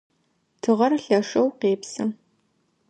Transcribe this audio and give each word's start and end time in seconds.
Тыгъэр 0.61 0.93
лъэшэу 1.03 1.47
къепсы. 1.59 2.03